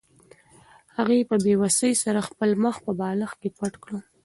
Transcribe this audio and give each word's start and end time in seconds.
هغې 0.97 1.27
په 1.29 1.35
بې 1.43 1.53
وسۍ 1.61 1.93
سره 2.03 2.27
خپل 2.29 2.49
مخ 2.63 2.75
په 2.85 2.91
بالښت 2.99 3.37
کې 3.41 3.49
پټ 3.57 3.73
کړ. 3.83 3.91